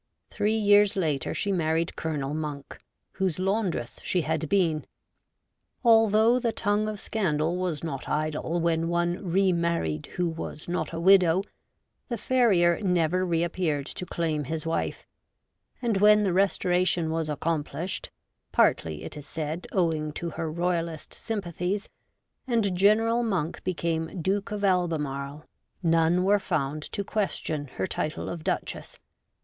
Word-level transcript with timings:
Three 0.31 0.55
years 0.57 0.95
later 0.95 1.31
she 1.35 1.51
married 1.51 1.95
Colonel 1.95 2.33
Monk, 2.33 2.79
whose 3.11 3.37
laundress 3.37 3.99
she 4.01 4.21
had 4.21 4.49
been. 4.49 4.87
Although 5.83 6.39
the 6.39 6.51
tongue 6.51 6.87
of 6.87 6.99
scandal 6.99 7.55
was 7.55 7.83
not 7.83 8.09
idle 8.09 8.59
when 8.59 8.87
one 8.89 9.23
re 9.23 9.53
married 9.53 10.07
who 10.15 10.27
was 10.27 10.67
not 10.67 10.91
a 10.91 10.99
widow, 10.99 11.43
the 12.09 12.17
farrier 12.17 12.81
never 12.81 13.23
reappeared 13.23 13.85
to 13.85 14.07
claim 14.07 14.45
his 14.45 14.65
wife, 14.65 15.05
and 15.83 15.97
when 15.97 16.23
the 16.23 16.33
Restoration 16.33 17.11
was 17.11 17.29
accomplished 17.29 18.09
(partly, 18.51 19.03
it 19.03 19.15
is 19.15 19.27
said, 19.27 19.67
owing 19.71 20.11
to 20.13 20.31
her 20.31 20.51
Royalist 20.51 21.13
sympathies), 21.13 21.89
and 22.47 22.75
General 22.75 23.21
Monk 23.21 23.63
became 23.63 24.19
Duke 24.19 24.49
of 24.49 24.63
Albemarle, 24.63 25.45
none 25.83 26.23
were 26.23 26.39
found 26.39 26.81
to 26.91 27.03
question 27.03 27.67
her 27.75 27.85
title 27.85 28.29
of 28.29 28.43
Duchess. 28.43 28.97